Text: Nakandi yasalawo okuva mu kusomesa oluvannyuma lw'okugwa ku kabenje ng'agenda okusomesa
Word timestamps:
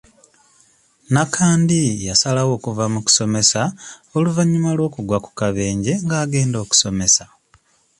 Nakandi 1.13 1.79
yasalawo 2.07 2.51
okuva 2.57 2.85
mu 2.93 2.99
kusomesa 3.05 3.61
oluvannyuma 4.17 4.71
lw'okugwa 4.77 5.17
ku 5.25 5.31
kabenje 5.39 5.93
ng'agenda 6.05 6.57
okusomesa 6.63 7.25